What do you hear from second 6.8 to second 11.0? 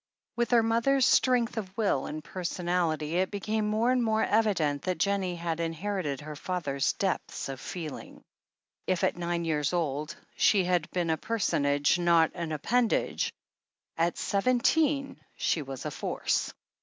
depths of feeling. If at nine years old she had